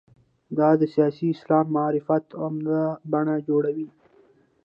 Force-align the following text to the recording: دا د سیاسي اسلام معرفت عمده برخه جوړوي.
دا 0.57 0.69
د 0.79 0.83
سیاسي 0.93 1.27
اسلام 1.35 1.65
معرفت 1.77 2.25
عمده 2.41 2.81
برخه 3.11 3.35
جوړوي. 3.47 3.87